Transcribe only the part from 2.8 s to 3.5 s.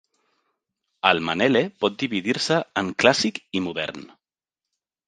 en clàssic